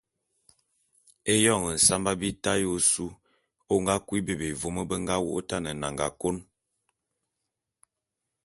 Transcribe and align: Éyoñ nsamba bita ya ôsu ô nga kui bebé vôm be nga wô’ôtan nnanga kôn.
Éyoñ 1.33 1.63
nsamba 1.77 2.11
bita 2.19 2.51
ya 2.61 2.67
ôsu 2.75 3.05
ô 3.73 3.75
nga 3.83 3.95
kui 4.07 4.19
bebé 4.27 4.47
vôm 4.61 4.77
be 4.89 4.95
nga 5.03 5.15
wô’ôtan 5.25 5.63
nnanga 5.75 6.07
kôn. 6.19 6.37